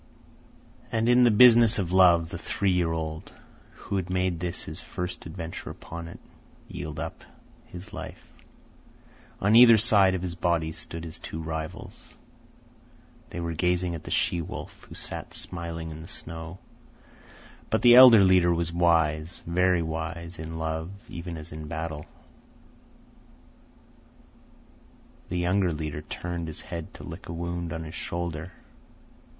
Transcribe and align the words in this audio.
And 0.91 1.07
in 1.07 1.25
the 1.25 1.29
business 1.29 1.77
of 1.77 1.91
love 1.91 2.29
the 2.29 2.39
three 2.39 2.71
year 2.71 2.91
old, 2.91 3.31
who 3.75 3.97
had 3.97 4.09
made 4.09 4.39
this 4.39 4.63
his 4.63 4.79
first 4.79 5.27
adventure 5.27 5.69
upon 5.69 6.07
it, 6.07 6.19
yielded 6.67 6.99
up 7.03 7.23
his 7.67 7.93
life. 7.93 8.27
On 9.41 9.55
either 9.55 9.77
side 9.77 10.15
of 10.15 10.23
his 10.23 10.33
body 10.33 10.71
stood 10.71 11.03
his 11.03 11.19
two 11.19 11.39
rivals. 11.39 12.15
They 13.29 13.39
were 13.39 13.53
gazing 13.53 13.93
at 13.93 14.03
the 14.03 14.09
she 14.09 14.41
wolf, 14.41 14.85
who 14.89 14.95
sat 14.95 15.35
smiling 15.35 15.91
in 15.91 16.01
the 16.01 16.07
snow. 16.07 16.57
But 17.69 17.83
the 17.83 17.93
elder 17.93 18.23
leader 18.23 18.51
was 18.51 18.73
wise, 18.73 19.43
very 19.45 19.83
wise, 19.83 20.39
in 20.39 20.57
love 20.57 20.89
even 21.09 21.37
as 21.37 21.51
in 21.51 21.67
battle. 21.67 22.07
The 25.29 25.37
younger 25.37 25.71
leader 25.71 26.01
turned 26.01 26.47
his 26.47 26.61
head 26.61 26.91
to 26.95 27.03
lick 27.03 27.29
a 27.29 27.33
wound 27.33 27.71
on 27.71 27.83
his 27.83 27.93
shoulder. 27.93 28.51